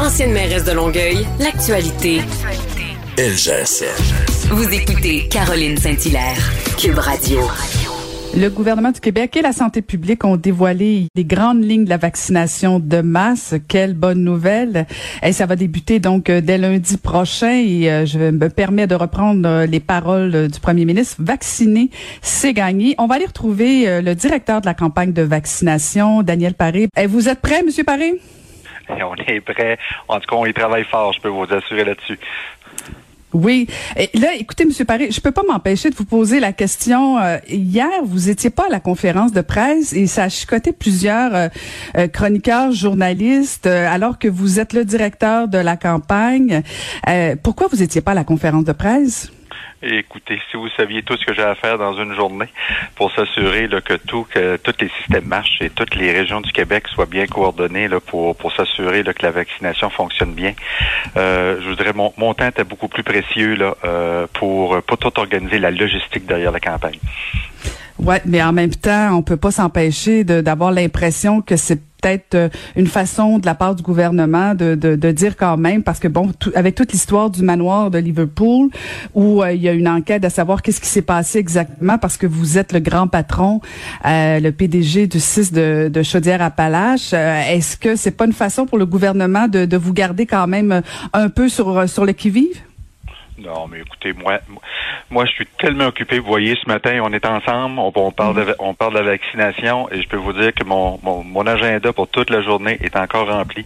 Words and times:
Ancienne 0.00 0.32
mairesse 0.32 0.64
de 0.64 0.72
Longueuil, 0.72 1.26
l'actualité. 1.38 2.22
LGSN. 3.18 4.48
Vous 4.48 4.66
écoutez 4.72 5.28
Caroline 5.28 5.76
Saint-Hilaire, 5.76 6.38
Cube 6.78 6.96
Radio. 6.96 7.40
Le 8.34 8.48
gouvernement 8.48 8.92
du 8.92 9.00
Québec 9.00 9.36
et 9.36 9.42
la 9.42 9.52
santé 9.52 9.82
publique 9.82 10.24
ont 10.24 10.38
dévoilé 10.38 11.08
les 11.14 11.24
grandes 11.26 11.62
lignes 11.62 11.84
de 11.84 11.90
la 11.90 11.98
vaccination 11.98 12.80
de 12.80 13.02
masse. 13.02 13.54
Quelle 13.68 13.92
bonne 13.92 14.24
nouvelle. 14.24 14.86
Et 15.22 15.32
ça 15.32 15.44
va 15.44 15.54
débuter 15.54 15.98
donc 15.98 16.30
euh, 16.30 16.40
dès 16.40 16.56
lundi 16.56 16.96
prochain 16.96 17.52
et 17.62 17.90
euh, 17.90 18.06
je 18.06 18.18
me 18.18 18.48
permets 18.48 18.86
de 18.86 18.94
reprendre 18.94 19.46
euh, 19.46 19.66
les 19.66 19.80
paroles 19.80 20.48
du 20.48 20.60
premier 20.60 20.86
ministre. 20.86 21.16
Vacciner, 21.18 21.90
c'est 22.22 22.54
gagner. 22.54 22.94
On 22.96 23.06
va 23.06 23.16
aller 23.16 23.26
retrouver 23.26 24.00
le 24.00 24.14
directeur 24.14 24.62
de 24.62 24.66
la 24.66 24.74
campagne 24.74 25.12
de 25.12 25.22
vaccination, 25.22 26.22
Daniel 26.22 26.54
Paré. 26.54 26.88
Et 26.96 27.06
vous 27.06 27.28
êtes 27.28 27.40
prêt, 27.40 27.62
Monsieur 27.62 27.84
Paré? 27.84 28.18
On 29.02 29.14
est 29.14 29.40
prêt. 29.40 29.78
En 30.08 30.20
tout 30.20 30.26
cas, 30.26 30.36
on 30.36 30.46
y 30.46 30.52
travaille 30.52 30.84
fort, 30.84 31.12
je 31.12 31.20
peux 31.20 31.28
vous 31.28 31.46
assurer 31.52 31.84
là-dessus. 31.84 32.18
Oui. 33.32 33.68
Et 33.96 34.10
là, 34.18 34.34
écoutez, 34.36 34.64
Monsieur 34.64 34.84
Paré, 34.84 35.10
je 35.10 35.20
peux 35.20 35.30
pas 35.30 35.44
m'empêcher 35.46 35.90
de 35.90 35.94
vous 35.94 36.04
poser 36.04 36.40
la 36.40 36.52
question. 36.52 37.18
Euh, 37.18 37.38
hier, 37.48 37.88
vous 38.02 38.28
étiez 38.28 38.50
pas 38.50 38.66
à 38.66 38.68
la 38.68 38.80
conférence 38.80 39.32
de 39.32 39.40
presse 39.40 39.92
et 39.92 40.06
ça 40.08 40.24
a 40.24 40.28
chicoté 40.28 40.72
plusieurs 40.72 41.34
euh, 41.34 41.48
euh, 41.96 42.08
chroniqueurs, 42.08 42.72
journalistes, 42.72 43.66
alors 43.66 44.18
que 44.18 44.26
vous 44.26 44.58
êtes 44.58 44.72
le 44.72 44.84
directeur 44.84 45.46
de 45.46 45.58
la 45.58 45.76
campagne. 45.76 46.62
pourquoi 47.42 47.68
vous 47.68 47.82
étiez 47.82 48.00
pas 48.00 48.12
à 48.12 48.14
la 48.14 48.24
conférence 48.24 48.64
de 48.64 48.72
presse? 48.72 49.30
Écoutez, 49.82 50.38
si 50.50 50.56
vous 50.58 50.68
saviez 50.76 51.02
tout 51.02 51.16
ce 51.16 51.24
que 51.24 51.32
j'ai 51.32 51.42
à 51.42 51.54
faire 51.54 51.78
dans 51.78 51.94
une 51.94 52.14
journée 52.14 52.48
pour 52.96 53.10
s'assurer 53.12 53.68
que 53.82 53.94
tout, 53.94 54.26
que 54.28 54.56
tous 54.58 54.74
les 54.78 54.90
systèmes 55.00 55.24
marchent 55.24 55.62
et 55.62 55.70
toutes 55.70 55.94
les 55.94 56.12
régions 56.12 56.42
du 56.42 56.52
Québec 56.52 56.86
soient 56.88 57.06
bien 57.06 57.26
coordonnées 57.26 57.88
là, 57.88 57.98
pour, 57.98 58.36
pour 58.36 58.52
s'assurer 58.52 59.02
que 59.02 59.22
la 59.22 59.30
vaccination 59.30 59.88
fonctionne 59.88 60.34
bien. 60.34 60.52
Euh, 61.16 61.60
je 61.62 61.68
voudrais 61.68 61.94
mon, 61.94 62.12
mon 62.18 62.34
temps 62.34 62.48
était 62.48 62.64
beaucoup 62.64 62.88
plus 62.88 63.02
précieux 63.02 63.54
là, 63.54 63.74
euh, 63.84 64.26
pour, 64.34 64.82
pour 64.82 64.98
tout 64.98 65.18
organiser 65.18 65.58
la 65.58 65.70
logistique 65.70 66.26
derrière 66.26 66.52
la 66.52 66.60
campagne. 66.60 66.98
Ouais, 67.98 68.22
mais 68.24 68.42
en 68.42 68.52
même 68.52 68.74
temps, 68.74 69.14
on 69.14 69.22
peut 69.22 69.36
pas 69.36 69.50
s'empêcher 69.50 70.24
d'avoir 70.24 70.72
l'impression 70.72 71.42
que 71.42 71.56
c'est 71.56 71.80
peut-être 72.00 72.34
euh, 72.34 72.48
une 72.76 72.86
façon 72.86 73.38
de 73.38 73.46
la 73.46 73.54
part 73.54 73.74
du 73.74 73.82
gouvernement 73.82 74.54
de, 74.54 74.74
de, 74.74 74.96
de 74.96 75.10
dire 75.10 75.36
quand 75.36 75.56
même, 75.56 75.82
parce 75.82 75.98
que 75.98 76.08
bon, 76.08 76.30
avec 76.54 76.74
toute 76.74 76.92
l'histoire 76.92 77.30
du 77.30 77.42
manoir 77.42 77.90
de 77.90 77.98
Liverpool, 77.98 78.70
où 79.14 79.42
euh, 79.42 79.52
il 79.52 79.62
y 79.62 79.68
a 79.68 79.72
une 79.72 79.88
enquête 79.88 80.24
à 80.24 80.30
savoir 80.30 80.62
qu'est-ce 80.62 80.80
qui 80.80 80.88
s'est 80.88 81.02
passé 81.02 81.38
exactement, 81.38 81.98
parce 81.98 82.16
que 82.16 82.26
vous 82.26 82.58
êtes 82.58 82.72
le 82.72 82.80
grand 82.80 83.08
patron, 83.08 83.60
euh, 84.06 84.40
le 84.40 84.52
PDG 84.52 85.06
du 85.06 85.20
6 85.20 85.52
de, 85.52 85.90
de 85.92 86.02
Chaudière-Appalaches, 86.02 87.12
est-ce 87.12 87.76
que 87.76 87.96
c'est 87.96 88.10
pas 88.10 88.26
une 88.26 88.32
façon 88.32 88.66
pour 88.66 88.78
le 88.78 88.86
gouvernement 88.86 89.48
de, 89.48 89.64
de 89.64 89.76
vous 89.76 89.92
garder 89.92 90.26
quand 90.26 90.46
même 90.46 90.82
un 91.12 91.28
peu 91.28 91.48
sur, 91.48 91.88
sur 91.88 92.04
le 92.04 92.12
qui-vive? 92.12 92.69
Non, 93.40 93.66
mais 93.68 93.80
écoutez, 93.80 94.12
moi, 94.12 94.38
moi, 95.08 95.24
je 95.24 95.30
suis 95.30 95.46
tellement 95.58 95.86
occupé. 95.86 96.18
Vous 96.18 96.26
voyez, 96.26 96.56
ce 96.62 96.68
matin, 96.68 97.00
on 97.02 97.12
est 97.12 97.24
ensemble, 97.24 97.78
on, 97.78 98.10
parle, 98.12 98.34
de, 98.34 98.54
on 98.58 98.74
parle 98.74 98.94
de 98.94 98.98
la 98.98 99.04
vaccination, 99.04 99.90
et 99.90 100.02
je 100.02 100.08
peux 100.08 100.18
vous 100.18 100.34
dire 100.34 100.52
que 100.52 100.64
mon, 100.64 101.00
mon, 101.02 101.46
agenda 101.46 101.92
pour 101.92 102.08
toute 102.08 102.28
la 102.28 102.42
journée 102.42 102.78
est 102.82 102.96
encore 102.96 103.28
rempli. 103.28 103.64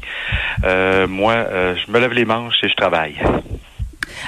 Euh, 0.65 1.09
moi, 1.09 1.33
euh, 1.33 1.75
je 1.75 1.91
me 1.91 1.99
lève 1.99 2.13
les 2.13 2.25
manches 2.25 2.63
et 2.63 2.69
je 2.69 2.75
travaille. 2.77 3.21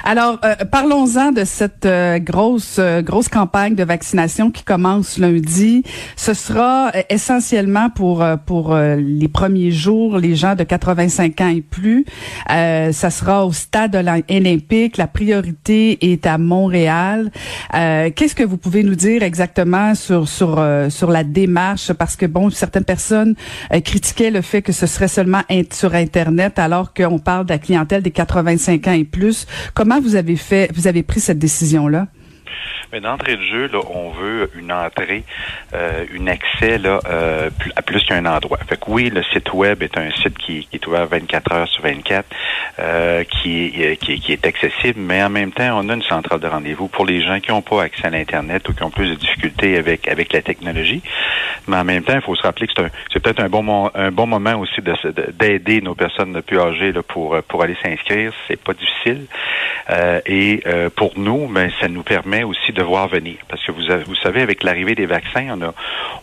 Alors, 0.03 0.39
euh, 0.43 0.55
parlons-en 0.71 1.31
de 1.31 1.43
cette 1.43 1.85
euh, 1.85 2.19
grosse 2.19 2.77
euh, 2.79 3.01
grosse 3.01 3.29
campagne 3.29 3.75
de 3.75 3.83
vaccination 3.83 4.51
qui 4.51 4.63
commence 4.63 5.17
lundi. 5.17 5.83
Ce 6.15 6.33
sera 6.33 6.91
essentiellement 7.09 7.89
pour 7.89 8.25
pour 8.45 8.75
les 8.75 9.27
premiers 9.27 9.71
jours, 9.71 10.17
les 10.17 10.35
gens 10.35 10.55
de 10.55 10.63
85 10.63 11.41
ans 11.41 11.49
et 11.49 11.61
plus. 11.61 12.05
ça 12.47 13.09
sera 13.09 13.45
au 13.45 13.51
stade 13.51 13.95
olympique. 13.95 14.97
La 14.97 15.07
priorité 15.07 16.11
est 16.11 16.25
à 16.25 16.37
Montréal. 16.37 17.31
Qu'est-ce 17.71 18.35
que 18.35 18.43
vous 18.43 18.57
pouvez 18.57 18.83
nous 18.83 18.95
dire 18.95 19.23
exactement 19.23 19.95
sur 19.95 20.27
sur 20.27 20.63
sur 20.89 21.11
la 21.11 21.23
démarche? 21.23 21.93
Parce 21.93 22.15
que 22.15 22.25
bon, 22.25 22.49
certaines 22.49 22.85
personnes 22.85 23.35
critiquaient 23.83 24.31
le 24.31 24.41
fait 24.41 24.61
que 24.61 24.71
ce 24.71 24.87
serait 24.87 25.07
seulement 25.07 25.41
sur 25.71 25.93
Internet, 25.95 26.59
alors 26.59 26.93
qu'on 26.93 27.19
parle 27.19 27.45
de 27.45 27.51
la 27.51 27.59
clientèle 27.59 28.01
des 28.01 28.11
85 28.11 28.87
ans 28.87 28.91
et 28.91 29.03
plus. 29.03 29.47
Comment 29.77 30.01
vous 30.01 30.15
avez 30.15 30.37
fait, 30.37 30.71
vous 30.73 30.87
avez 30.87 31.03
pris 31.03 31.19
cette 31.19 31.37
décision-là? 31.37 32.07
Mais 32.91 32.99
d'entrée 32.99 33.35
de 33.35 33.43
jeu, 33.43 33.67
là, 33.67 33.79
on 33.93 34.09
veut 34.09 34.49
une 34.57 34.71
entrée, 34.71 35.23
euh, 35.75 36.03
une 36.13 36.29
accès 36.29 36.79
là, 36.79 36.99
euh, 37.07 37.51
à 37.75 37.83
plus 37.83 38.03
qu'un 38.03 38.25
endroit. 38.25 38.57
Fait 38.67 38.77
que 38.77 38.85
oui, 38.87 39.11
le 39.11 39.21
site 39.21 39.53
web 39.53 39.83
est 39.83 39.95
un 39.95 40.09
site 40.11 40.35
qui, 40.39 40.67
est 40.73 40.87
ouvert 40.87 41.05
24 41.05 41.51
heures 41.51 41.67
sur 41.67 41.83
24, 41.83 42.25
euh, 42.79 43.23
qui, 43.25 43.65
est, 43.79 43.97
qui, 43.97 44.31
est 44.31 44.47
accessible, 44.47 44.99
mais 44.99 45.21
en 45.21 45.29
même 45.29 45.51
temps, 45.51 45.79
on 45.79 45.89
a 45.89 45.93
une 45.93 46.01
centrale 46.01 46.39
de 46.39 46.47
rendez-vous 46.47 46.87
pour 46.87 47.05
les 47.05 47.21
gens 47.21 47.39
qui 47.39 47.51
n'ont 47.51 47.61
pas 47.61 47.83
accès 47.83 48.07
à 48.07 48.09
l'Internet 48.09 48.67
ou 48.69 48.73
qui 48.73 48.81
ont 48.81 48.89
plus 48.89 49.09
de 49.09 49.15
difficultés 49.15 49.77
avec, 49.77 50.07
avec 50.07 50.33
la 50.33 50.41
technologie. 50.41 51.03
Mais 51.67 51.77
en 51.77 51.83
même 51.83 52.03
temps, 52.03 52.15
il 52.15 52.21
faut 52.21 52.35
se 52.35 52.43
rappeler 52.43 52.67
que 52.67 52.73
c'est, 53.11 53.19
peut-être 53.19 53.41
un 53.41 53.49
bon, 53.49 53.89
un 53.93 54.11
bon 54.11 54.27
moment 54.27 54.55
aussi 54.55 54.81
de, 54.81 54.93
d'aider 55.31 55.81
nos 55.81 55.95
personnes 55.95 56.41
plus 56.41 56.59
âgées 56.59 56.91
là, 56.91 57.01
pour, 57.03 57.37
pour 57.47 57.63
aller 57.63 57.75
s'inscrire. 57.81 58.31
C'est 58.47 58.61
pas 58.61 58.73
difficile. 58.73 59.25
Euh, 59.89 60.19
et 60.25 60.61
euh, 60.65 60.89
pour 60.93 61.13
nous, 61.17 61.47
ben, 61.47 61.71
ça 61.79 61.87
nous 61.87 62.03
permet 62.03 62.43
aussi 62.43 62.73
de 62.73 62.83
voir 62.83 63.07
venir. 63.07 63.35
Parce 63.47 63.63
que 63.65 63.71
vous, 63.71 63.83
vous 64.05 64.15
savez, 64.15 64.41
avec 64.41 64.63
l'arrivée 64.63 64.95
des 64.95 65.05
vaccins, 65.05 65.47
on 65.57 65.61
a, 65.61 65.73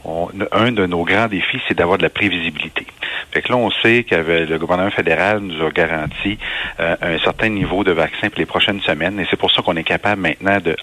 on, 0.05 0.29
un 0.53 0.73
de 0.73 0.87
nos 0.87 1.05
grands 1.05 1.29
défis, 1.29 1.61
c'est 1.67 1.75
d'avoir 1.75 1.99
de 1.99 2.03
la 2.03 2.11
prévisibilité. 2.11 2.87
Fait 3.33 3.43
que 3.43 3.51
là, 3.51 3.59
on 3.59 3.71
sait 3.71 4.05
que 4.05 4.15
le 4.15 4.59
gouvernement 4.59 4.91
fédéral 4.91 5.41
nous 5.41 5.65
a 5.65 5.71
garanti 5.71 6.39
euh, 6.79 6.95
un 7.01 7.19
certain 7.19 7.49
niveau 7.49 7.83
de 7.83 7.91
vaccins 7.91 8.29
pour 8.29 8.39
les 8.39 8.47
prochaines 8.47 8.81
semaines. 8.83 9.19
Et 9.19 9.27
c'est 9.29 9.39
pour 9.39 9.51
ça 9.51 9.63
qu'on 9.63 9.77
est 9.77 9.83
capable 9.83 10.23
maintenant 10.23 10.59
de, 10.61 10.77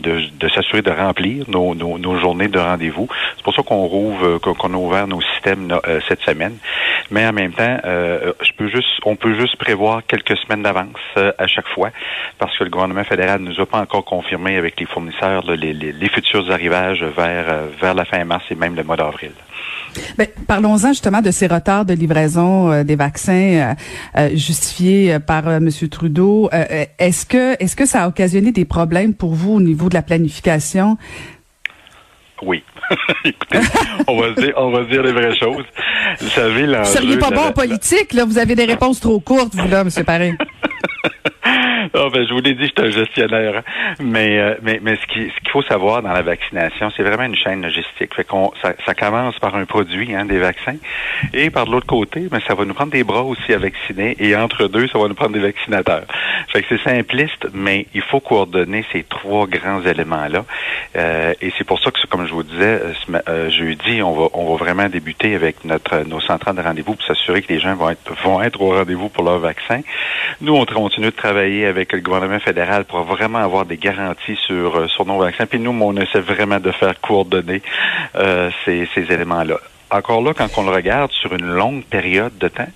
de, 0.00 0.20
de 0.38 0.48
s'assurer 0.50 0.82
de 0.82 0.90
remplir 0.90 1.46
nos, 1.48 1.74
nos, 1.74 1.98
nos 1.98 2.18
journées 2.20 2.48
de 2.48 2.58
rendez-vous. 2.58 3.08
C'est 3.36 3.42
pour 3.42 3.54
ça 3.54 3.62
qu'on 3.62 3.79
rouvre, 3.86 4.38
qu'on 4.38 4.74
a 4.74 4.76
ouvert 4.76 5.06
nos 5.06 5.20
systèmes 5.20 5.72
cette 6.08 6.20
semaine. 6.22 6.56
Mais 7.10 7.26
en 7.26 7.32
même 7.32 7.52
temps, 7.52 7.78
je 7.84 8.52
peux 8.56 8.68
juste, 8.68 8.88
on 9.04 9.16
peut 9.16 9.34
juste 9.34 9.56
prévoir 9.56 10.02
quelques 10.06 10.36
semaines 10.38 10.62
d'avance 10.62 10.96
à 11.16 11.46
chaque 11.46 11.68
fois 11.68 11.90
parce 12.38 12.56
que 12.56 12.64
le 12.64 12.70
gouvernement 12.70 13.04
fédéral 13.04 13.40
ne 13.42 13.50
nous 13.50 13.60
a 13.60 13.66
pas 13.66 13.80
encore 13.80 14.04
confirmé 14.04 14.56
avec 14.56 14.78
les 14.78 14.86
fournisseurs 14.86 15.44
les, 15.56 16.08
futurs 16.08 16.50
arrivages 16.50 17.02
vers, 17.02 17.44
euh, 17.48 17.66
vers 17.80 17.94
la 17.94 18.04
fin 18.04 18.24
mars 18.24 18.44
et 18.50 18.54
même 18.54 18.74
le 18.74 18.82
mois 18.82 18.96
d'avril. 18.96 19.32
Ben, 20.16 20.28
parlons-en 20.46 20.88
justement 20.88 21.20
de 21.20 21.30
ces 21.30 21.46
retards 21.46 21.84
de 21.84 21.94
livraison 21.94 22.70
euh, 22.70 22.84
des 22.84 22.96
vaccins 22.96 23.74
euh, 24.16 24.28
justifiés 24.34 25.18
par 25.18 25.48
M. 25.48 25.68
Trudeau. 25.90 26.48
est-ce 26.98 27.26
que 27.26 27.60
est-ce 27.62 27.74
que 27.74 27.86
ça 27.86 28.04
a 28.04 28.08
occasionné 28.08 28.52
des 28.52 28.64
problèmes 28.64 29.14
pour 29.14 29.34
vous 29.34 29.54
au 29.54 29.60
niveau 29.60 29.88
de 29.88 29.94
la 29.94 30.02
planification? 30.02 30.96
Oui. 32.42 32.62
Écoutez, 33.24 33.58
on 34.06 34.20
va 34.20 34.30
dire, 34.32 34.52
on 34.56 34.70
va 34.70 34.84
dire 34.84 35.02
les 35.02 35.12
vraies 35.12 35.36
choses. 35.36 35.64
Vous 36.20 36.28
savez, 36.28 36.66
Vous 36.66 36.84
seriez 36.84 37.18
pas 37.18 37.30
bon 37.30 37.42
en 37.48 37.52
politique, 37.52 38.12
là. 38.12 38.24
Vous 38.24 38.38
avez 38.38 38.54
des 38.54 38.64
réponses 38.64 39.00
trop 39.00 39.20
courtes, 39.20 39.54
vous, 39.54 39.68
là, 39.68 39.82
M. 39.82 40.04
Paré. 40.04 40.34
oh, 41.94 42.08
ben, 42.12 42.26
je 42.26 42.32
vous 42.32 42.40
l'ai 42.40 42.54
dit, 42.54 42.64
je 42.64 42.82
suis 42.82 42.88
un 42.88 42.90
gestionnaire. 42.90 43.62
Mais, 44.00 44.38
euh, 44.38 44.54
mais, 44.62 44.80
mais 44.82 44.96
ce 44.96 45.06
qu'il 45.06 45.30
ce 45.30 45.40
qu'il 45.40 45.50
faut 45.50 45.62
savoir 45.62 46.02
dans 46.02 46.12
la 46.12 46.22
vaccination, 46.22 46.90
c'est 46.96 47.02
vraiment 47.02 47.24
une 47.24 47.36
chaîne 47.36 47.62
logistique. 47.62 48.14
Fait 48.14 48.24
qu'on, 48.24 48.52
ça, 48.62 48.74
ça 48.86 48.94
commence 48.94 49.38
par 49.38 49.54
un 49.54 49.64
produit, 49.64 50.14
hein, 50.14 50.24
des 50.24 50.38
vaccins. 50.38 50.76
Et 51.32 51.50
par 51.50 51.66
l'autre 51.66 51.86
côté, 51.86 52.28
ben, 52.30 52.40
ça 52.46 52.54
va 52.54 52.64
nous 52.64 52.74
prendre 52.74 52.92
des 52.92 53.04
bras 53.04 53.22
aussi 53.22 53.52
à 53.52 53.58
vacciner. 53.58 54.16
Et 54.18 54.36
entre 54.36 54.66
deux, 54.68 54.88
ça 54.88 54.98
va 54.98 55.08
nous 55.08 55.14
prendre 55.14 55.32
des 55.32 55.40
vaccinateurs. 55.40 56.04
Fait 56.48 56.62
que 56.62 56.68
c'est 56.68 56.82
simpliste, 56.82 57.48
mais 57.52 57.86
il 57.94 58.02
faut 58.02 58.20
coordonner 58.20 58.84
ces 58.92 59.02
trois 59.04 59.46
grands 59.46 59.82
éléments-là. 59.82 60.44
Euh, 60.96 61.34
et 61.40 61.52
c'est 61.56 61.64
pour 61.64 61.80
ça 61.80 61.90
que, 61.90 61.98
comme 62.08 62.26
je 62.26 62.32
vous 62.32 62.42
disais, 62.42 62.80
euh, 62.82 63.20
euh, 63.28 63.50
jeudi, 63.50 64.02
on 64.02 64.12
va, 64.12 64.28
on 64.34 64.52
va 64.52 64.64
vraiment 64.64 64.88
débuter 64.88 65.34
avec 65.34 65.64
notre, 65.64 66.04
nos 66.04 66.20
centrales 66.20 66.56
de 66.56 66.62
rendez-vous 66.62 66.94
pour 66.94 67.06
s'assurer 67.06 67.42
que 67.42 67.52
les 67.52 67.60
gens 67.60 67.74
vont 67.74 67.90
être, 67.90 68.12
vont 68.24 68.42
être 68.42 68.60
au 68.60 68.70
rendez-vous 68.70 69.08
pour 69.08 69.24
leur 69.24 69.38
vaccin. 69.38 69.80
Nous, 70.40 70.54
on 70.54 70.64
continue 70.64 71.06
de 71.06 71.10
travailler 71.10 71.66
avec 71.66 71.79
le 71.92 72.00
gouvernement 72.00 72.40
fédéral 72.40 72.84
pour 72.84 73.02
vraiment 73.02 73.38
avoir 73.38 73.64
des 73.64 73.76
garanties 73.76 74.36
sur, 74.46 74.76
euh, 74.76 74.88
sur 74.88 75.06
nos 75.06 75.18
vaccins. 75.18 75.46
Puis 75.46 75.58
nous, 75.58 75.70
on 75.70 75.96
essaie 75.96 76.20
vraiment 76.20 76.60
de 76.60 76.70
faire 76.72 77.00
coordonner 77.00 77.62
euh, 78.16 78.50
ces 78.64 78.88
éléments-là 78.96 79.58
encore 79.90 80.22
là, 80.22 80.32
quand 80.36 80.48
on 80.56 80.62
le 80.62 80.70
regarde 80.70 81.10
sur 81.12 81.32
une 81.32 81.46
longue 81.46 81.84
période 81.84 82.36
de 82.38 82.48
temps, 82.48 82.68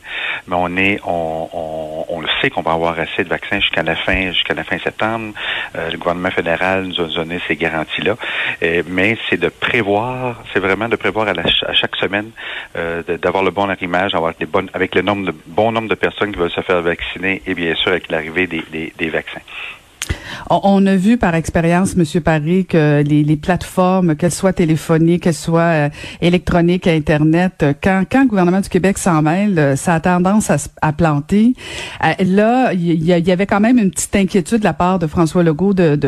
mais 0.46 0.56
on 0.58 0.76
est, 0.76 1.00
on, 1.05 1.49
on, 1.52 2.06
on 2.08 2.20
le 2.20 2.28
sait 2.40 2.50
qu'on 2.50 2.62
va 2.62 2.72
avoir 2.72 2.99
assez 2.99 3.25
de 3.25 3.28
vaccins 3.28 3.61
jusqu'à 3.61 3.82
la 3.82 3.96
fin, 3.96 4.32
jusqu'à 4.32 4.55
la 4.55 4.64
fin 4.64 4.78
septembre. 4.78 5.32
Euh, 5.76 5.90
le 5.90 5.99
gouvernement 5.99 6.31
fédéral 6.31 6.84
nous 6.84 7.00
a 7.00 7.06
donné 7.06 7.40
ces 7.46 7.56
garanties-là, 7.56 8.16
mais 8.88 9.16
c'est 9.28 9.40
de 9.40 9.49
prévoir, 9.49 10.43
c'est 10.52 10.61
vraiment 10.61 10.88
de 10.88 10.96
prévoir 10.96 11.28
à, 11.28 11.75
chaque 11.75 11.96
semaine 11.96 12.31
euh, 12.76 13.02
d'avoir 13.19 13.43
le 13.43 13.50
bon 13.50 13.69
arrimage, 13.69 14.12
d'avoir 14.12 14.34
des 14.38 14.46
bonnes, 14.46 14.70
avec 14.75 14.94
le 14.94 15.02
nombre 15.02 15.26
de 15.26 15.34
bon 15.46 15.72
nombre 15.72 15.88
de 15.88 15.94
personnes 15.94 16.32
qui 16.32 16.38
veulent 16.38 16.50
se 16.50 16.61
faire 16.61 16.82
vacciner 16.82 17.43
et 17.46 17.55
bien 17.55 17.75
sûr 17.75 17.90
avec 17.90 18.11
l'arrivée 18.11 18.46
des, 18.46 18.62
des, 18.70 18.93
des 18.96 19.08
vaccins. 19.08 19.40
On, 20.50 20.85
a 20.87 20.96
vu 20.96 21.17
par 21.17 21.35
expérience, 21.35 21.96
Monsieur 21.96 22.20
Paris, 22.20 22.67
que 22.67 23.02
les, 23.02 23.37
plateformes, 23.37 24.14
qu'elles 24.14 24.31
soient 24.31 24.52
téléphoniques, 24.52 25.23
qu'elles 25.23 25.35
soient 25.35 25.61
euh, 25.61 25.88
électroniques, 26.20 26.87
Internet, 26.87 27.62
euh, 27.62 27.73
quand, 27.82 28.05
quand 28.11 28.23
le 28.23 28.29
gouvernement 28.29 28.61
du 28.61 28.69
Québec 28.69 28.99
s'en 28.99 29.23
mêle, 29.23 29.58
euh, 29.58 29.76
ça 29.76 29.94
a 29.94 30.00
tendance 30.00 30.50
à, 30.82 30.93
planter. 30.93 31.55
là, 32.20 32.73
il 32.73 33.05
y, 33.05 33.32
avait 33.32 33.46
quand 33.46 33.61
même 33.61 33.79
une 33.79 33.91
petite 33.91 34.14
inquiétude 34.17 34.58
de 34.58 34.64
la 34.64 34.75
part 34.75 34.99
de 34.99 35.06
François 35.06 35.43
Legault 35.43 35.75
de 35.75 35.99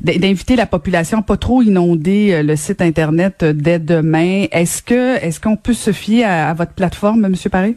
d'inviter 0.00 0.56
la 0.56 0.66
population 0.66 1.22
pas 1.22 1.36
trop 1.36 1.62
inonder 1.62 2.42
le 2.42 2.56
site 2.56 2.80
Internet 2.80 3.44
dès 3.44 3.78
demain. 3.78 4.46
Est-ce 4.52 4.82
que 4.82 5.16
est-ce 5.16 5.40
qu'on 5.40 5.56
peut 5.56 5.74
se 5.74 5.92
fier 5.92 6.24
à, 6.24 6.48
à 6.48 6.54
votre 6.54 6.72
plateforme, 6.72 7.28
Monsieur 7.28 7.50
Paris? 7.50 7.76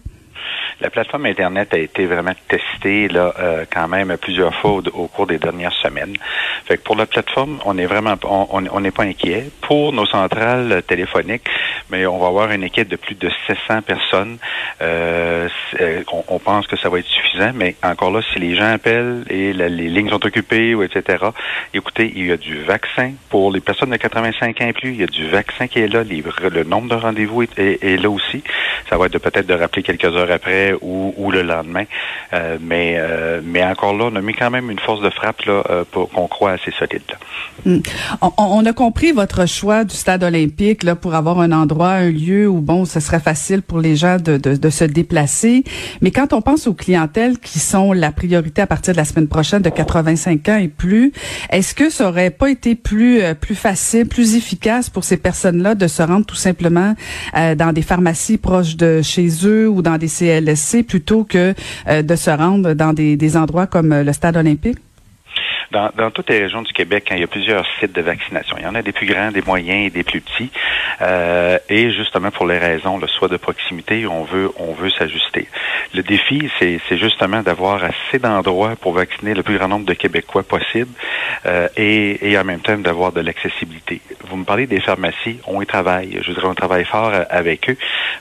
La 0.82 0.90
plateforme 0.90 1.26
Internet 1.26 1.74
a 1.74 1.78
été 1.78 2.06
vraiment 2.06 2.34
testée 2.48 3.08
là, 3.08 3.34
euh, 3.40 3.66
quand 3.72 3.88
même 3.88 4.16
plusieurs 4.18 4.54
fois 4.56 4.82
au, 4.94 5.08
cours 5.08 5.28
des 5.28 5.38
dernières 5.38 5.74
semaines. 5.74 6.16
Fait 6.66 6.78
que 6.78 6.84
pour 6.84 6.96
la 6.96 7.06
plateforme, 7.06 7.60
on 7.66 7.78
est 7.78 7.86
vraiment 7.86 8.16
on 8.24 8.82
n'est 8.82 8.92
pas 8.92 9.04
inquiet. 9.04 9.50
Pour 9.62 9.94
nos 9.94 10.06
centrales 10.06 10.84
téléphoniques, 10.88 11.48
mais 11.90 12.06
on 12.06 12.18
va 12.18 12.28
avoir 12.28 12.52
une 12.52 12.64
équipe 12.64 12.88
de 12.88 12.96
plus 12.96 13.16
de 13.16 13.30
700 13.48 13.82
personnes. 13.82 14.38
Euh, 14.82 15.48
euh, 15.80 16.04
on, 16.28 16.40
pense 16.40 16.68
que 16.68 16.76
ça 16.78 16.90
va 16.90 17.00
être 17.00 17.08
suffisant, 17.08 17.52
mais 17.54 17.76
encore 17.84 18.12
là, 18.12 18.22
si 18.34 18.40
les 18.40 18.56
gens 18.56 18.72
appellent 18.74 19.24
et 19.30 19.54
les 19.54 19.70
lignes 19.70 20.10
sont 20.10 20.26
occupées, 20.26 20.76
ou 20.76 20.84
etc., 20.84 21.26
écoutez, 21.74 22.12
il 22.16 22.28
y 22.28 22.32
a 22.32 22.38
du 22.38 22.64
vaccin 22.64 23.14
pour 23.30 23.52
les 23.52 23.62
personnes 23.62 23.92
de 23.92 23.98
85 23.98 24.62
ans 24.62 24.68
et 24.68 24.74
plus. 24.74 24.92
Il 24.92 25.00
y 25.00 25.04
a 25.04 25.08
du 25.08 25.30
vaccin 25.30 25.68
qui 25.68 25.80
est 25.80 25.88
là. 25.88 26.04
le 26.04 26.64
nombre 26.64 26.90
de 26.90 26.96
rendez-vous 26.96 27.44
est, 27.44 28.02
là 28.02 28.10
aussi. 28.10 28.44
Ça 28.90 28.98
va 28.98 29.06
être 29.06 29.18
peut-être 29.20 29.48
de 29.48 29.54
rappeler 29.54 29.84
quelques 29.84 30.06
heures 30.06 30.32
après 30.32 30.74
ou, 30.82 31.32
le 31.32 31.42
lendemain. 31.42 31.86
Euh, 32.34 32.58
mais, 32.62 32.96
euh, 32.98 33.42
mais 33.44 33.64
encore 33.64 33.94
là, 33.96 34.06
on 34.12 34.16
a 34.16 34.22
mis 34.22 34.34
quand 34.34 34.52
même 34.52 34.70
une 34.70 34.80
force 34.80 35.02
de 35.02 35.10
frappe 35.10 35.42
là, 35.46 35.64
euh, 35.70 35.84
pour 35.90 36.10
qu'on 36.10 36.28
croit 36.28 36.52
assez 36.52 36.72
solide. 36.72 37.02
Hmm. 37.66 37.80
On, 38.38 38.66
a 38.66 38.74
compris 38.74 39.12
votre 39.12 39.48
choix 39.48 39.84
du 39.84 39.96
stade 39.96 40.24
olympique 40.24 40.84
là, 40.84 40.96
pour 40.96 41.16
avoir 41.16 41.40
un 41.40 41.52
endroit, 41.64 41.92
un 41.92 42.12
lieu 42.12 42.48
où 42.48 42.62
bon, 42.62 42.86
ce 42.86 43.00
serait 43.00 43.20
facile 43.20 43.62
pour 43.62 43.80
les 43.80 43.96
gens 43.96 44.18
de, 44.18 44.38
de, 44.38 44.56
de 44.56 44.70
se 44.70 44.84
déplacer. 44.84 45.64
Mais 46.02 46.12
quand 46.12 46.34
on 46.34 46.42
pense 46.42 46.68
aux 46.68 46.74
clientèles 46.74 47.40
qui 47.40 47.60
sont 47.60 47.94
la 47.94 48.12
priorité 48.12 48.62
à 48.62 48.68
partir 48.68 48.94
de 48.94 48.98
la 48.98 49.06
semaine 49.06 49.28
prochaine 49.28 49.62
de 49.62 49.70
85 49.70 50.50
ans 50.50 50.58
et 50.58 50.68
plus, 50.68 51.12
est-ce 51.50 51.74
que 51.74 51.90
ça 51.90 52.08
aurait 52.10 52.30
pas 52.30 52.50
été 52.50 52.76
plus 52.76 53.22
plus 53.40 53.56
facile, 53.56 54.08
plus 54.08 54.36
efficace 54.36 54.90
pour 54.90 55.04
ces 55.04 55.18
personnes-là 55.18 55.76
de 55.76 55.88
se 55.88 56.02
rendre 56.02 56.26
tout 56.26 56.36
simplement 56.36 56.96
dans 57.34 57.74
des 57.74 57.82
pharmacies 57.82 58.38
proches 58.38 58.76
de 58.76 59.02
chez 59.02 59.30
eux 59.46 59.68
ou 59.70 59.82
dans 59.82 59.98
des 59.98 60.08
CLS 60.08 60.84
plutôt 60.88 61.24
que 61.24 61.54
euh, 61.88 62.02
de 62.02 62.16
se 62.16 62.30
rendre 62.30 62.74
dans 62.74 62.94
des, 62.94 63.16
des 63.16 63.38
endroits 63.38 63.68
comme 63.68 63.92
euh, 63.92 64.04
le 64.04 64.14
stade 64.14 64.38
olympique? 64.38 64.78
Dans, 65.74 65.90
dans, 65.98 66.12
toutes 66.12 66.30
les 66.30 66.40
régions 66.40 66.62
du 66.62 66.72
Québec, 66.72 67.08
hein, 67.10 67.16
il 67.16 67.22
y 67.22 67.24
a 67.24 67.28
plusieurs 67.28 67.66
sites 67.80 67.94
de 67.94 68.02
vaccination. 68.02 68.56
Il 68.60 68.64
y 68.64 68.68
en 68.68 68.76
a 68.76 68.84
des 68.84 68.92
plus 68.92 69.08
grands, 69.08 69.32
des 69.32 69.42
moyens 69.42 69.88
et 69.88 69.90
des 69.90 70.04
plus 70.04 70.22
petits. 70.22 70.52
Euh, 71.02 71.58
et 71.68 71.92
justement 71.92 72.30
pour 72.30 72.46
les 72.46 72.60
raisons, 72.60 73.00
le 73.00 73.08
soit 73.08 73.28
de 73.28 73.38
proximité, 73.38 74.06
on 74.06 74.24
veut 74.24 74.52
on 74.58 74.74
veut 74.74 74.92
s'ajuster. 74.92 75.48
Le 75.96 76.04
défi, 76.04 76.50
c'est 76.60 76.80
justement 76.98 77.42
d'avoir 77.42 77.84
assez 77.84 78.20
d'endroits 78.20 78.76
pour 78.76 78.94
vacciner 78.94 79.34
le 79.34 79.42
plus 79.42 79.58
grand 79.58 79.68
nombre 79.68 79.86
de 79.86 79.94
Québécois 79.94 80.44
possible 80.44 80.92
euh, 81.46 81.68
et, 81.76 82.32
et 82.32 82.38
en 82.38 82.44
même 82.44 82.62
temps 82.62 82.78
d'avoir 82.78 83.12
de 83.12 83.22
l'accessibilité. 83.22 84.02
Vous 84.28 84.38
me 84.38 84.46
parlez 84.46 84.68
des 84.68 84.80
pharmacies, 84.80 85.40
on 85.48 85.62
y 85.62 85.66
travaille. 85.66 86.20
Je 86.22 86.32
dirais 86.32 86.48
on 86.48 86.56
travaille 86.56 86.86
fort 86.86 87.12
euh, 87.14 87.24
avec 87.30 87.70
eux. 87.70 87.78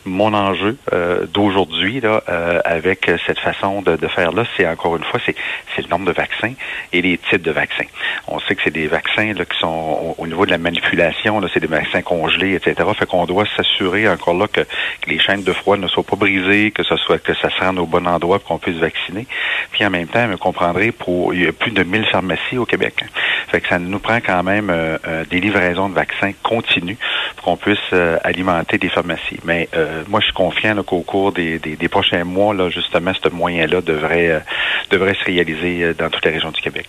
Mon 0.06 0.32
enjeu 0.32 0.76
euh, 0.92 1.26
d'aujourd'hui 1.26 2.00
là, 2.00 2.22
euh, 2.28 2.60
avec 2.64 3.10
cette 3.26 3.38
façon 3.38 3.82
de, 3.82 3.96
de 3.96 4.08
faire 4.08 4.32
là, 4.32 4.44
c'est 4.56 4.66
encore 4.66 4.96
une 4.96 5.04
fois, 5.04 5.20
c'est 5.26 5.82
le 5.82 5.88
nombre 5.88 6.06
de 6.06 6.12
vaccins 6.12 6.54
et 6.92 7.02
les 7.02 7.18
types 7.18 7.41
de 7.42 7.50
vaccins. 7.50 7.84
On 8.28 8.40
sait 8.40 8.54
que 8.54 8.62
c'est 8.64 8.72
des 8.72 8.86
vaccins 8.86 9.34
qui 9.34 9.58
sont 9.58 10.14
au, 10.18 10.26
niveau 10.26 10.46
de 10.46 10.50
la 10.50 10.58
manipulation, 10.58 11.40
c'est 11.52 11.60
des 11.60 11.66
vaccins 11.66 12.02
congelés, 12.02 12.54
etc. 12.54 12.88
Fait 12.98 13.06
qu'on 13.06 13.26
doit 13.26 13.44
s'assurer 13.56 14.08
encore 14.08 14.34
là 14.34 14.46
que, 14.46 14.60
les 15.06 15.18
chaînes 15.18 15.42
de 15.42 15.52
froid 15.52 15.76
ne 15.76 15.88
soient 15.88 16.04
pas 16.04 16.16
brisées, 16.16 16.70
que 16.70 16.82
ce 16.82 16.96
soit 16.96 17.18
que 17.18 17.34
ça 17.34 17.50
se 17.50 17.60
rende 17.60 17.78
au 17.78 17.86
bon 17.86 18.06
endroit 18.06 18.38
pour 18.38 18.48
qu'on 18.48 18.58
puisse 18.58 18.76
vacciner. 18.76 19.26
Puis 19.72 19.84
en 19.84 19.90
même 19.90 20.06
temps, 20.06 20.26
vous 20.28 20.38
comprendrez, 20.38 20.92
pour 20.92 21.34
il 21.34 21.44
y 21.44 21.46
a 21.46 21.52
plus 21.52 21.72
de 21.72 21.82
1000 21.82 22.06
pharmacies 22.06 22.58
au 22.58 22.64
Québec. 22.64 23.04
Fait 23.48 23.60
que 23.60 23.68
ça 23.68 23.78
nous 23.78 23.98
prend 23.98 24.16
quand 24.16 24.42
même 24.42 24.70
euh, 24.70 24.96
euh, 25.06 25.24
des 25.28 25.40
livraisons 25.40 25.88
de 25.88 25.94
vaccins 25.94 26.32
continues 26.42 26.96
pour 27.36 27.44
qu'on 27.44 27.56
puisse 27.56 27.78
euh, 27.92 28.18
alimenter 28.24 28.78
des 28.78 28.88
pharmacies. 28.88 29.40
Mais 29.44 29.68
moi, 30.08 30.20
je 30.20 30.26
suis 30.26 30.34
confiant 30.34 30.82
qu'au 30.82 31.02
cours 31.02 31.32
des, 31.32 31.58
des, 31.58 31.88
prochains 31.88 32.24
mois, 32.24 32.54
là, 32.54 32.70
justement, 32.70 33.12
ce 33.14 33.28
moyen-là 33.28 33.80
devrait 33.80 34.42
devrait 34.90 35.14
se 35.14 35.24
réaliser 35.24 35.94
dans 35.94 36.08
toutes 36.10 36.24
les 36.24 36.32
régions 36.32 36.50
du 36.50 36.60
Québec. 36.60 36.86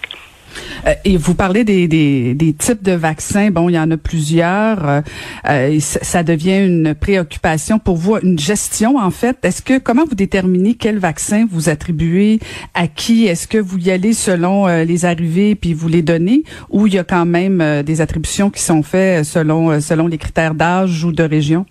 Euh, 0.87 0.93
et 1.05 1.17
vous 1.17 1.35
parlez 1.35 1.63
des, 1.63 1.87
des, 1.87 2.53
types 2.53 2.83
de 2.83 2.91
vaccins. 2.91 3.49
Bon, 3.51 3.69
il 3.69 3.73
y 3.73 3.79
en 3.79 3.89
a 3.91 3.97
plusieurs. 3.97 4.87
Euh, 4.87 5.01
euh 5.49 5.79
ça 5.79 6.23
devient 6.23 6.65
une 6.65 6.93
préoccupation 6.95 7.79
pour 7.79 7.97
vous, 7.97 8.17
une 8.21 8.39
gestion 8.39 8.97
en 8.97 9.11
fait. 9.11 9.37
Est-ce 9.43 9.61
que 9.61 9.79
comment 9.79 10.05
vous 10.05 10.15
déterminez 10.15 10.75
quel 10.75 10.99
vaccin 10.99 11.45
vous 11.49 11.69
attribuez 11.69 12.39
à 12.73 12.87
qui? 12.87 13.25
Est-ce 13.25 13.47
que 13.47 13.57
vous 13.57 13.77
y 13.77 13.91
allez 13.91 14.13
selon 14.13 14.67
les 14.67 15.05
arrivées 15.05 15.55
puis 15.55 15.73
vous 15.73 15.87
les 15.87 16.01
donnez, 16.01 16.43
ou 16.69 16.87
il 16.87 16.93
y 16.93 16.99
a 16.99 17.03
quand 17.03 17.25
même 17.25 17.83
des 17.83 18.01
attributions 18.01 18.49
qui 18.49 18.61
sont 18.61 18.83
faites 18.83 19.23
selon 19.23 19.81
selon 19.81 20.07
les 20.07 20.17
critères 20.17 20.53
d'âge 20.53 21.03
ou 21.03 21.11
de 21.11 21.23
région? 21.23 21.65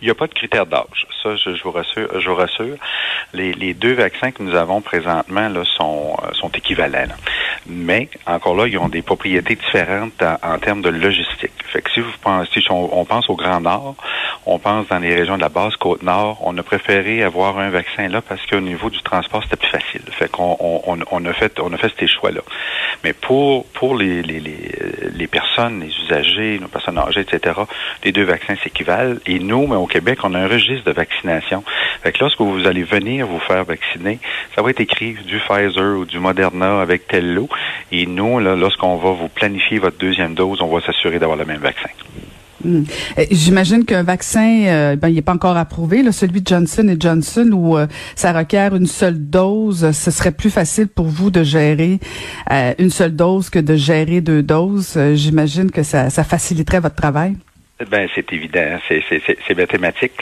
Il 0.00 0.06
n'y 0.06 0.10
a 0.10 0.14
pas 0.14 0.26
de 0.26 0.34
critère 0.34 0.66
d'âge. 0.66 1.06
Ça, 1.22 1.36
je, 1.36 1.62
vous 1.62 1.70
rassure. 1.70 2.20
Je 2.20 2.28
vous 2.28 2.36
rassure. 2.36 2.76
Les, 3.32 3.52
les, 3.52 3.74
deux 3.74 3.92
vaccins 3.92 4.30
que 4.30 4.42
nous 4.42 4.54
avons 4.54 4.80
présentement 4.80 5.48
là, 5.48 5.62
sont, 5.64 6.16
sont 6.32 6.48
équivalents. 6.50 7.14
Mais 7.66 8.08
encore 8.26 8.56
là, 8.56 8.66
ils 8.66 8.78
ont 8.78 8.88
des 8.88 9.02
propriétés 9.02 9.56
différentes 9.56 10.22
en, 10.42 10.58
termes 10.58 10.82
de 10.82 10.88
logistique. 10.88 11.52
Fait 11.66 11.82
que 11.82 11.90
si 11.90 12.00
vous 12.00 12.10
pensez, 12.22 12.60
si 12.60 12.66
on, 12.70 13.04
pense 13.04 13.28
au 13.28 13.36
Grand 13.36 13.60
Nord, 13.60 13.96
on 14.46 14.58
pense 14.58 14.88
dans 14.88 14.98
les 14.98 15.14
régions 15.14 15.36
de 15.36 15.42
la 15.42 15.48
basse 15.48 15.76
côte 15.76 16.02
nord, 16.02 16.38
on 16.42 16.56
a 16.58 16.62
préféré 16.62 17.22
avoir 17.22 17.58
un 17.58 17.70
vaccin 17.70 18.08
là 18.08 18.22
parce 18.22 18.44
qu'au 18.46 18.60
niveau 18.60 18.90
du 18.90 19.00
transport, 19.02 19.42
c'était 19.42 19.56
plus 19.56 19.68
facile. 19.68 20.02
Fait 20.10 20.30
qu'on 20.30 20.56
on, 20.60 20.98
on, 21.10 21.24
a 21.24 21.32
fait 21.32 21.60
on 21.60 21.72
a 21.72 21.76
fait 21.76 21.92
ces 21.98 22.06
choix-là. 22.08 22.40
Mais 23.04 23.12
pour 23.12 23.66
pour 23.66 23.96
les, 23.96 24.22
les, 24.22 24.40
les, 24.40 24.72
les 25.12 25.26
personnes, 25.26 25.80
les 25.80 25.94
usagers, 26.04 26.58
nos 26.60 26.68
personnes 26.68 26.98
âgées, 26.98 27.20
etc., 27.20 27.60
les 28.04 28.12
deux 28.12 28.24
vaccins 28.24 28.56
s'équivalent. 28.62 29.16
Et 29.26 29.38
nous, 29.38 29.66
mais 29.66 29.76
au 29.76 29.86
Québec, 29.86 30.20
on 30.22 30.34
a 30.34 30.38
un 30.38 30.48
registre 30.48 30.84
de 30.84 30.92
Fait 32.02 32.12
que 32.12 32.18
lorsque 32.20 32.40
vous 32.40 32.66
allez 32.66 32.82
venir 32.82 33.26
vous 33.26 33.40
faire 33.40 33.64
vacciner, 33.64 34.18
ça 34.54 34.62
va 34.62 34.70
être 34.70 34.80
écrit 34.80 35.14
du 35.26 35.38
Pfizer 35.38 35.98
ou 35.98 36.04
du 36.04 36.18
Moderna 36.18 36.80
avec 36.80 37.06
tel 37.08 37.34
lot. 37.34 37.48
Et 37.92 38.06
nous, 38.06 38.38
lorsqu'on 38.38 38.96
va 38.96 39.10
vous 39.10 39.28
planifier 39.28 39.78
votre 39.78 39.98
deuxième 39.98 40.34
dose, 40.34 40.60
on 40.62 40.68
va 40.68 40.80
s'assurer 40.80 41.18
d'avoir 41.18 41.38
le 41.38 41.44
même 41.44 41.60
vaccin. 41.60 41.90
Hmm. 42.62 42.82
J'imagine 43.30 43.86
qu'un 43.86 44.02
vaccin, 44.02 44.64
euh, 44.66 44.96
ben, 44.96 45.08
il 45.08 45.14
n'est 45.14 45.22
pas 45.22 45.32
encore 45.32 45.56
approuvé, 45.56 46.10
celui 46.12 46.42
de 46.42 46.46
Johnson 46.46 46.88
et 46.88 46.96
Johnson, 47.00 47.50
où 47.54 47.78
euh, 47.78 47.86
ça 48.14 48.32
requiert 48.32 48.74
une 48.74 48.86
seule 48.86 49.18
dose. 49.30 49.92
Ce 49.92 50.10
serait 50.10 50.32
plus 50.32 50.50
facile 50.50 50.88
pour 50.88 51.06
vous 51.06 51.30
de 51.30 51.42
gérer 51.42 52.00
euh, 52.50 52.74
une 52.78 52.90
seule 52.90 53.16
dose 53.16 53.48
que 53.48 53.58
de 53.58 53.76
gérer 53.76 54.20
deux 54.20 54.42
doses. 54.42 54.98
J'imagine 55.14 55.70
que 55.70 55.82
ça 55.82 56.10
faciliterait 56.10 56.80
votre 56.80 56.96
travail. 56.96 57.36
Ben, 57.88 58.08
c'est 58.14 58.32
évident, 58.32 58.78
c'est 58.88 59.56
mathématique 59.56 60.12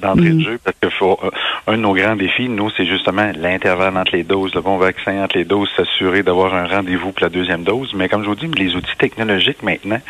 d'entrée 0.00 0.30
de, 0.30 0.34
mm. 0.34 0.40
jeu 0.40 0.60
parce 0.62 0.76
que 0.80 0.88
faut, 0.90 1.18
un 1.66 1.72
de 1.72 1.78
nos 1.78 1.94
grands 1.94 2.16
défis, 2.16 2.48
nous, 2.48 2.70
c'est 2.76 2.86
justement 2.86 3.30
l'intervalle 3.36 3.96
entre 3.96 4.14
les 4.14 4.22
doses, 4.22 4.54
le 4.54 4.60
bon 4.60 4.76
vaccin 4.76 5.22
entre 5.24 5.36
les 5.36 5.44
doses, 5.44 5.68
s'assurer 5.76 6.22
d'avoir 6.22 6.54
un 6.54 6.66
rendez-vous 6.66 7.12
pour 7.12 7.22
la 7.22 7.28
deuxième 7.28 7.64
dose. 7.64 7.92
Mais 7.94 8.08
comme 8.08 8.22
je 8.22 8.28
vous 8.28 8.36
dis, 8.36 8.46
les 8.46 8.76
outils 8.76 8.96
technologiques 8.98 9.62
maintenant 9.62 10.00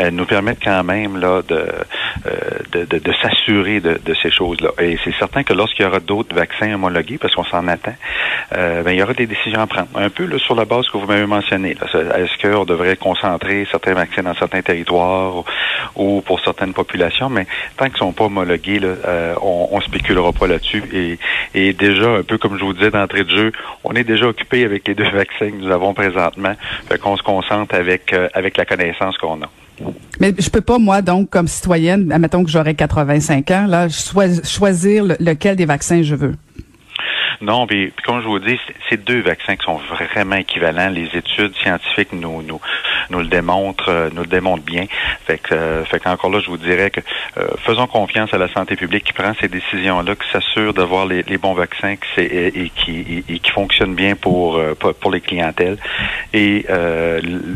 euh, 0.00 0.10
nous 0.10 0.26
permettent 0.26 0.62
quand 0.62 0.84
même 0.84 1.18
là 1.18 1.42
de 1.42 1.64
euh, 2.26 2.30
de, 2.72 2.84
de, 2.84 2.98
de 2.98 3.12
s'assurer 3.22 3.80
de, 3.80 3.98
de, 4.04 4.14
ces 4.14 4.30
choses-là. 4.30 4.70
Et 4.80 4.98
c'est 5.04 5.14
certain 5.14 5.42
que 5.42 5.52
lorsqu'il 5.52 5.84
y 5.84 5.88
aura 5.88 6.00
d'autres 6.00 6.34
vaccins 6.34 6.72
homologués, 6.72 7.18
parce 7.18 7.34
qu'on 7.34 7.44
s'en 7.44 7.66
attend, 7.68 7.94
euh, 8.56 8.82
ben, 8.82 8.92
il 8.92 8.98
y 8.98 9.02
aura 9.02 9.14
des 9.14 9.26
décisions 9.26 9.60
à 9.60 9.66
prendre. 9.66 9.88
Un 9.94 10.10
peu 10.10 10.24
là, 10.24 10.38
sur 10.38 10.54
la 10.54 10.64
base 10.64 10.88
que 10.88 10.98
vous 10.98 11.06
m'avez 11.06 11.26
mentionné. 11.26 11.76
Est-ce 11.82 12.42
qu'on 12.42 12.64
devrait 12.64 12.96
concentrer 12.96 13.66
certains 13.70 13.94
vaccins 13.94 14.22
dans 14.22 14.34
certains 14.34 14.62
territoires 14.62 15.44
ou 15.96 16.20
pour 16.28 16.40
certaines 16.40 16.74
populations, 16.74 17.30
mais 17.30 17.46
tant 17.78 17.86
qu'ils 17.86 17.96
sont 17.96 18.12
pas 18.12 18.24
homologués, 18.24 18.80
là, 18.80 18.88
euh, 18.88 19.34
on, 19.40 19.70
on 19.72 19.80
spéculera 19.80 20.30
pas 20.30 20.46
là-dessus. 20.46 20.84
Et, 20.92 21.18
et 21.54 21.72
déjà, 21.72 22.10
un 22.16 22.22
peu 22.22 22.36
comme 22.36 22.58
je 22.58 22.64
vous 22.64 22.74
disais 22.74 22.90
d'entrée 22.90 23.24
de 23.24 23.30
jeu, 23.30 23.52
on 23.82 23.94
est 23.94 24.04
déjà 24.04 24.26
occupé 24.26 24.62
avec 24.62 24.86
les 24.86 24.94
deux 24.94 25.08
vaccins 25.08 25.50
que 25.50 25.56
nous 25.56 25.72
avons 25.72 25.94
présentement. 25.94 26.52
Fait 26.86 26.98
qu'on 26.98 27.16
se 27.16 27.22
concentre 27.22 27.74
avec, 27.74 28.12
euh, 28.12 28.28
avec 28.34 28.58
la 28.58 28.66
connaissance 28.66 29.16
qu'on 29.16 29.40
a. 29.40 29.48
Mais 30.20 30.34
je 30.38 30.50
peux 30.50 30.60
pas, 30.60 30.78
moi, 30.78 31.00
donc, 31.00 31.30
comme 31.30 31.48
citoyenne, 31.48 32.12
admettons 32.12 32.44
que 32.44 32.50
j'aurais 32.50 32.74
85 32.74 33.50
ans, 33.52 33.66
là, 33.66 33.86
choisir 33.88 35.04
lequel 35.18 35.56
des 35.56 35.64
vaccins 35.64 36.02
je 36.02 36.14
veux. 36.14 36.34
Non, 37.40 37.66
puis, 37.66 37.92
comme 38.04 38.20
je 38.20 38.26
vous 38.26 38.40
dis, 38.40 38.58
c'est 38.90 39.02
deux 39.02 39.20
vaccins 39.20 39.56
qui 39.56 39.64
sont 39.64 39.78
vraiment 39.78 40.36
équivalents. 40.36 40.90
Les 40.90 41.08
études 41.14 41.54
scientifiques 41.62 42.12
nous 42.12 42.42
nous 42.42 42.60
nous 43.10 43.20
le 43.20 43.26
démontre, 43.26 44.10
nous 44.14 44.22
le 44.22 44.28
démontre 44.28 44.62
bien. 44.62 44.86
Fait 45.26 45.38
que, 45.38 45.84
fait 45.90 46.00
qu'encore 46.00 46.30
là, 46.30 46.40
je 46.40 46.48
vous 46.48 46.56
dirais 46.56 46.90
que 46.90 47.00
faisons 47.64 47.86
confiance 47.86 48.32
à 48.32 48.38
la 48.38 48.48
santé 48.48 48.76
publique 48.76 49.04
qui 49.04 49.12
prend 49.12 49.32
ces 49.40 49.48
décisions-là, 49.48 50.14
qui 50.14 50.28
s'assure 50.30 50.74
d'avoir 50.74 51.06
les, 51.06 51.22
bons 51.38 51.54
vaccins 51.54 51.94
qui, 51.96 52.20
et, 52.20 52.64
et, 52.64 52.70
qui, 52.70 53.24
et, 53.28 53.38
qui 53.38 53.50
fonctionnent 53.50 53.94
bien 53.94 54.16
pour, 54.16 54.60
pour 55.00 55.10
les 55.10 55.20
clientèles. 55.20 55.78
Et 56.32 56.66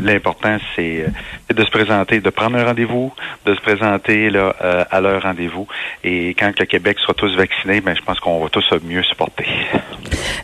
l'important, 0.03 0.57
c'est 0.75 1.05
de 1.53 1.63
se 1.63 1.69
présenter, 1.69 2.19
de 2.19 2.29
prendre 2.29 2.57
un 2.57 2.65
rendez-vous, 2.65 3.13
de 3.45 3.53
se 3.55 3.61
présenter 3.61 4.29
là, 4.29 4.55
à 4.89 5.01
leur 5.01 5.23
rendez-vous. 5.23 5.67
Et 6.03 6.29
quand 6.35 6.51
le 6.59 6.65
Québec 6.65 6.97
sera 6.99 7.13
tous 7.13 7.35
vaccinés, 7.35 7.81
ben, 7.81 7.95
je 7.95 8.01
pense 8.01 8.19
qu'on 8.19 8.41
va 8.41 8.49
tous 8.49 8.63
mieux 8.83 9.03
supporter. 9.03 9.45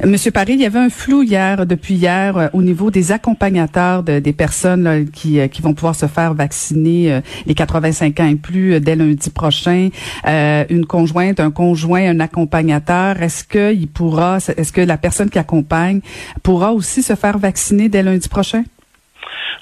Monsieur 0.05 0.31
Paris, 0.31 0.53
il 0.53 0.61
y 0.61 0.65
avait 0.65 0.79
un 0.79 0.89
flou 0.89 1.23
hier, 1.23 1.65
depuis 1.65 1.95
hier, 1.95 2.37
euh, 2.37 2.47
au 2.53 2.61
niveau 2.61 2.89
des 2.89 3.11
accompagnateurs 3.11 4.03
de, 4.03 4.19
des 4.19 4.33
personnes 4.33 4.87
qui, 4.87 4.98
euh, 4.99 5.47
qui 5.47 5.61
vont 5.61 5.73
pouvoir 5.73 5.95
se 5.95 6.07
faire 6.07 6.33
vacciner 6.33 7.11
euh, 7.11 7.21
les 7.45 7.55
85 7.55 8.19
ans 8.19 8.27
et 8.27 8.35
plus 8.35 8.79
dès 8.79 8.95
lundi 8.95 9.29
prochain. 9.29 9.89
une 10.25 10.85
conjointe, 10.85 11.39
un 11.39 11.51
conjoint, 11.51 12.09
un 12.09 12.19
accompagnateur, 12.19 13.21
est-ce 13.21 13.43
que 13.43 13.73
il 13.73 13.87
pourra, 13.87 14.37
est-ce 14.37 14.71
que 14.71 14.81
la 14.81 14.97
personne 14.97 15.29
qui 15.29 15.39
accompagne 15.39 16.01
pourra 16.43 16.73
aussi 16.73 17.03
se 17.03 17.15
faire 17.15 17.37
vacciner 17.37 17.89
dès 17.89 18.03
lundi 18.03 18.27
prochain? 18.29 18.63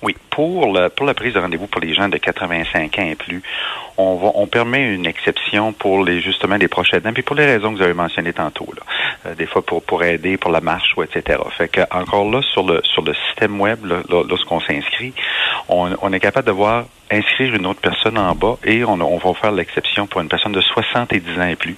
Oui, 0.03 0.15
pour, 0.29 0.77
pour 0.96 1.06
la 1.06 1.13
prise 1.13 1.34
de 1.34 1.39
rendez-vous 1.39 1.67
pour 1.67 1.82
les 1.82 1.94
gens 1.94 2.08
de 2.08 2.17
85 2.17 3.00
ans 3.00 3.01
et 3.01 3.15
plus, 3.15 3.41
on, 3.98 4.16
va, 4.16 4.32
on 4.36 4.48
permet 4.48 4.94
une 4.94 5.06
exception 5.06 5.74
pour 5.74 6.04
les 6.04 6.22
justement 6.22 6.56
les 6.56 6.68
prochains 6.68 6.98
aidants, 6.98 7.13
puis 7.13 7.24
pour 7.24 7.36
les 7.36 7.46
raisons 7.46 7.72
que 7.72 7.77
vous 7.77 7.84
avez 7.84 7.94
mentionnées 7.94 8.34
tantôt, 8.34 8.68
là. 8.75 8.84
Euh, 9.25 9.36
des 9.36 9.46
fois 9.46 9.62
pour, 9.62 9.82
pour 9.84 10.04
aider 10.04 10.38
pour 10.38 10.51
la 10.51 10.62
marche 10.62 10.94
ou 10.96 11.04
etc. 11.04 11.39
Fait 11.58 11.68
que 11.68 11.82
encore 11.92 12.30
là 12.30 12.42
sur 12.42 12.63
le 12.63 12.82
sur 12.84 13.04
le 13.04 13.13
système 13.27 13.60
web, 13.60 13.80
lorsqu'on 14.10 14.60
s'inscrit, 14.60 15.13
on, 15.70 15.96
on 16.01 16.13
est 16.13 16.20
capable 16.20 16.48
de 16.48 16.51
voir 16.51 16.86
inscrire 17.12 17.54
une 17.56 17.66
autre 17.66 17.80
personne 17.80 18.18
en 18.18 18.36
bas 18.36 18.58
et 18.63 18.84
on, 18.84 19.00
on 19.00 19.18
va 19.18 19.34
faire 19.34 19.51
l'exception 19.51 20.08
pour 20.08 20.22
une 20.22 20.27
personne 20.27 20.51
de 20.51 20.62
70 20.62 21.39
ans 21.39 21.48
et 21.48 21.56
plus. 21.56 21.77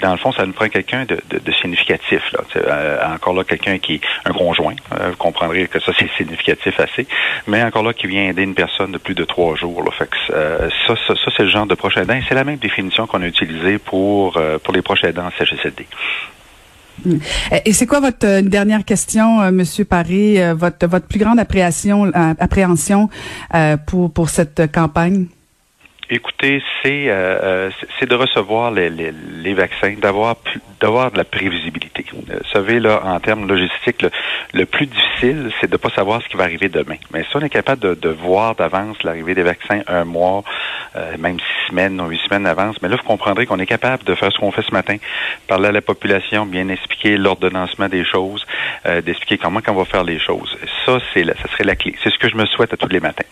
Dans 0.00 0.10
le 0.10 0.16
fond, 0.16 0.32
ça 0.32 0.44
nous 0.44 0.52
prend 0.52 0.68
quelqu'un 0.68 1.04
de, 1.04 1.18
de, 1.30 1.38
de, 1.38 1.52
significatif. 1.52 2.22
Là. 2.32 2.40
Euh, 2.56 3.14
encore 3.14 3.34
là, 3.34 3.44
quelqu'un 3.44 3.78
qui 3.78 3.94
est 3.94 4.00
un 4.24 4.32
conjoint. 4.32 4.74
Euh, 4.92 5.10
vous 5.10 5.16
comprendrez 5.16 5.68
que 5.68 5.80
ça, 5.80 5.92
c'est 5.98 6.10
significatif 6.16 6.78
assez. 6.80 7.06
Mais 7.46 7.62
encore 7.62 7.84
là, 7.84 7.92
qui 7.92 8.06
vient 8.06 8.28
aider 8.28 8.42
une 8.42 8.54
personne 8.54 8.92
de 8.92 8.98
plus 8.98 9.14
de 9.14 9.24
trois 9.24 9.54
jours. 9.54 9.82
Là. 9.84 9.90
Fait 9.92 10.08
que, 10.08 10.16
euh, 10.32 10.68
ça, 10.86 10.94
ça, 11.06 11.14
ça 11.14 11.30
c'est 11.36 11.44
le 11.44 11.50
genre 11.54 11.66
de 11.66 11.74
prochain 11.74 12.02
aidant. 12.02 12.20
C'est 12.28 12.34
la 12.34 12.44
même 12.44 12.58
définition 12.58 13.06
qu'on 13.06 13.22
a 13.22 13.26
utilisée 13.26 13.78
pour, 13.78 14.36
euh, 14.36 14.58
pour 14.58 14.74
les 14.74 14.82
prochains 14.82 15.08
aidants 15.08 15.26
en 15.26 15.30
CHSLD. 15.30 15.86
Et 17.64 17.72
c'est 17.72 17.86
quoi 17.86 18.00
votre 18.00 18.26
euh, 18.26 18.42
dernière 18.42 18.84
question, 18.84 19.40
euh, 19.40 19.50
Monsieur 19.50 19.84
Paris, 19.84 20.40
euh, 20.40 20.54
votre 20.54 20.86
votre 20.86 21.06
plus 21.06 21.18
grande 21.18 21.38
appréhension, 21.38 22.10
appréhension 22.14 23.08
pour 23.86 24.12
pour 24.12 24.28
cette 24.28 24.70
campagne? 24.72 25.26
Écoutez, 26.10 26.62
c'est 26.82 27.08
c'est 27.98 28.08
de 28.08 28.14
recevoir 28.14 28.70
les, 28.70 28.90
les, 28.90 29.12
les 29.42 29.54
vaccins, 29.54 29.94
d'avoir 30.00 30.36
d'avoir 30.80 31.10
de 31.10 31.18
la 31.18 31.24
prévisibilité. 31.24 32.04
vous 32.12 32.22
savez, 32.52 32.80
là, 32.80 33.02
en 33.04 33.20
termes 33.20 33.46
logistiques, 33.46 34.04
le, 34.52 34.66
plus 34.66 34.86
difficile, 34.86 35.50
c'est 35.60 35.66
de 35.68 35.72
ne 35.72 35.78
pas 35.78 35.90
savoir 35.90 36.22
ce 36.22 36.28
qui 36.28 36.36
va 36.36 36.44
arriver 36.44 36.68
demain. 36.68 36.96
Mais 37.12 37.24
si 37.24 37.36
on 37.36 37.40
est 37.40 37.50
capable 37.50 37.80
de, 37.80 37.94
de 37.94 38.08
voir 38.08 38.54
d'avance 38.54 39.02
l'arrivée 39.02 39.34
des 39.34 39.42
vaccins 39.42 39.82
un 39.86 40.04
mois, 40.04 40.42
euh, 40.96 41.16
même 41.18 41.38
six 41.40 41.70
semaines 41.70 42.00
huit 42.08 42.20
semaines 42.20 42.44
d'avance. 42.44 42.76
Mais 42.80 42.88
là, 42.88 42.96
vous 42.96 43.02
comprendrez 43.02 43.46
qu'on 43.46 43.58
est 43.58 43.66
capable 43.66 44.04
de 44.04 44.14
faire 44.14 44.30
ce 44.32 44.38
qu'on 44.38 44.52
fait 44.52 44.62
ce 44.62 44.70
matin, 44.70 44.96
parler 45.48 45.68
à 45.68 45.72
la 45.72 45.82
population, 45.82 46.46
bien 46.46 46.68
expliquer 46.68 47.16
l'ordonnancement 47.16 47.88
des 47.88 48.04
choses, 48.04 48.46
euh, 48.86 49.00
d'expliquer 49.00 49.38
comment 49.38 49.60
on 49.66 49.72
va 49.72 49.84
faire 49.86 50.04
les 50.04 50.20
choses. 50.20 50.56
Ça, 50.86 50.98
c'est 51.12 51.24
ça 51.24 51.48
serait 51.50 51.64
la 51.64 51.74
clé. 51.74 51.96
C'est 52.04 52.10
ce 52.10 52.18
que 52.18 52.28
je 52.28 52.36
me 52.36 52.46
souhaite 52.46 52.72
à 52.72 52.76
tous 52.76 52.88
les 52.88 53.00
matins. 53.00 53.24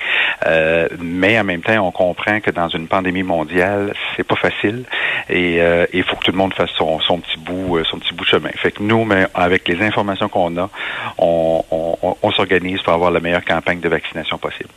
Euh, 0.47 0.89
mais 0.99 1.39
en 1.39 1.45
même 1.45 1.63
temps, 1.63 1.87
on 1.87 1.93
comprend 1.93 2.41
que 2.41 2.51
dans 2.51 2.69
une 2.69 2.89
pandémie 2.89 3.23
mondiale, 3.23 3.95
c'est 4.17 4.27
pas 4.27 4.37
facile 4.37 4.85
et 5.29 5.61
il 5.93 6.03
faut 6.03 6.17
que 6.17 6.25
tout 6.25 6.33
le 6.33 6.39
monde 6.39 6.53
fasse 6.55 6.71
son, 6.77 6.99
son 7.01 7.19
petit 7.19 7.39
bout, 7.43 7.79
son 7.91 7.99
petit 7.99 8.15
bout 8.15 8.25
de 8.25 8.29
chemin. 8.29 8.51
Fait 8.57 8.73
que 8.73 8.83
nous, 8.83 9.05
mais 9.05 9.27
avec 9.35 9.69
les 9.69 9.81
informations 9.85 10.29
qu'on 10.29 10.57
a, 10.57 10.71
on, 11.19 11.63
on, 11.71 12.17
on 12.23 12.31
s'organise 12.33 12.81
pour 12.83 12.93
avoir 12.93 13.11
la 13.11 13.21
meilleure 13.21 13.45
campagne 13.45 13.81
de 13.81 13.89
vaccination 13.89 14.39
possible. 14.39 14.71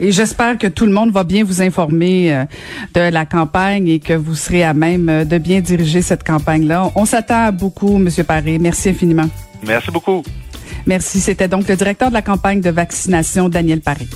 Et 0.00 0.12
j'espère 0.12 0.58
que 0.58 0.66
tout 0.66 0.86
le 0.86 0.92
monde 0.92 1.12
va 1.12 1.24
bien 1.24 1.44
vous 1.44 1.62
informer 1.62 2.34
euh, 2.34 2.44
de 2.94 3.00
la 3.00 3.24
campagne 3.24 3.88
et 3.88 4.00
que 4.00 4.12
vous 4.12 4.34
serez 4.34 4.64
à 4.64 4.74
même 4.74 5.08
euh, 5.08 5.24
de 5.24 5.38
bien 5.38 5.60
diriger 5.60 6.02
cette 6.02 6.24
campagne-là. 6.24 6.90
On 6.96 7.04
s'attend 7.04 7.46
à 7.46 7.50
beaucoup, 7.50 7.98
Monsieur 7.98 8.24
Paré. 8.24 8.58
Merci 8.58 8.90
infiniment. 8.90 9.28
Merci 9.66 9.90
beaucoup. 9.90 10.22
Merci. 10.86 11.20
C'était 11.20 11.48
donc 11.48 11.68
le 11.68 11.76
directeur 11.76 12.08
de 12.08 12.14
la 12.14 12.22
campagne 12.22 12.60
de 12.60 12.70
vaccination, 12.70 13.48
Daniel 13.48 13.80
Paré. 13.80 14.06